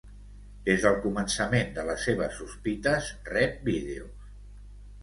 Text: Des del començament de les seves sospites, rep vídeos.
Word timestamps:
Des 0.69 0.79
del 0.85 0.95
començament 1.03 1.69
de 1.75 1.85
les 1.91 2.09
seves 2.09 2.35
sospites, 2.41 3.13
rep 3.35 3.63
vídeos. 3.71 4.35